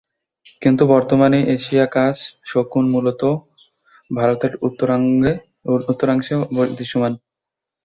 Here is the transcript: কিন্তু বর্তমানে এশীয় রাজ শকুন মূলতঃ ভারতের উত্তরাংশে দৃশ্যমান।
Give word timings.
কিন্তু 0.61 0.83
বর্তমানে 0.93 1.39
এশীয় 1.55 1.85
রাজ 1.87 2.17
শকুন 2.45 2.85
মূলতঃ 2.93 3.33
ভারতের 4.11 4.53
উত্তরাংশে 5.87 6.35
দৃশ্যমান। 6.77 7.13